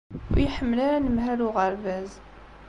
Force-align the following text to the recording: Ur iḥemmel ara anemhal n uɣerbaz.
Ur 0.31 0.37
iḥemmel 0.41 0.79
ara 0.85 0.95
anemhal 0.97 1.39
n 1.41 1.45
uɣerbaz. 1.47 2.11